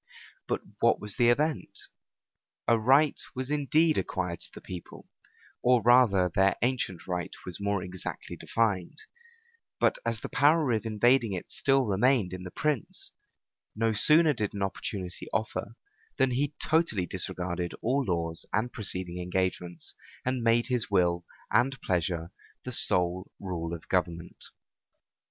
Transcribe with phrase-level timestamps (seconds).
[0.47, 1.77] But what was the event?
[2.67, 5.07] A right was indeed acquired to the people,
[5.61, 8.97] or rather their ancient right was more exactly defined;
[9.79, 13.11] but as the power of invading it still remained in the prince,
[13.75, 15.75] no sooner did an opportunity offer,
[16.17, 19.93] than he totally disregarded all laws and preceding engagements,
[20.25, 22.31] and made his will and pleasure
[22.65, 24.45] the sole rule of government.